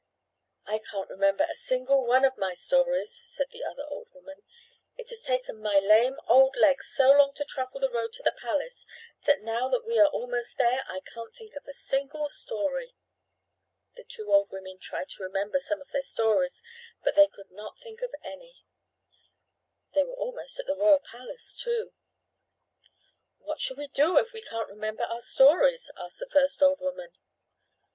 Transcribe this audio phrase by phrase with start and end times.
[0.65, 4.41] "I can't remember a single one of my stories," said the other old woman.
[4.97, 8.31] "It has taken my lame old legs so long to travel the road to the
[8.35, 8.87] palace
[9.25, 12.95] that now that we are almost there I can't think of a single story."
[13.95, 16.63] The two old women tried to remember some of their stories,
[17.03, 18.65] but they could not think of any.
[19.93, 21.93] They were almost at the royal palace, too.
[23.37, 27.11] "What shall we do if we can't remember our stories?" asked the first old woman.